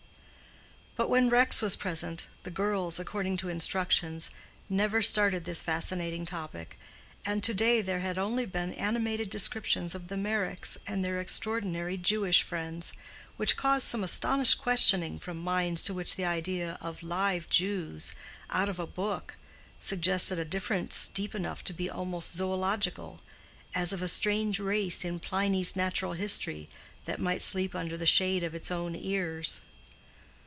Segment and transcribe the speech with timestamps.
[0.97, 4.29] But when Rex was present, the girls, according to instructions,
[4.69, 6.77] never started this fascinating topic,
[7.25, 11.97] and to day there had only been animated descriptions of the Meyricks and their extraordinary
[11.97, 12.93] Jewish friends,
[13.35, 18.13] which caused some astonished questioning from minds to which the idea of live Jews,
[18.51, 19.37] out of a book,
[19.79, 23.21] suggested a difference deep enough to be almost zoological,
[23.73, 26.69] as of a strange race in Pliny's Natural History
[27.05, 29.61] that might sleep under the shade of its own ears.